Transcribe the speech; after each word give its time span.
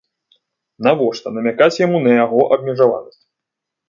Навошта 0.85 1.33
намякаць 1.35 1.79
яму 1.85 1.97
на 2.05 2.11
яго 2.23 2.39
абмежаванасць? 2.57 3.21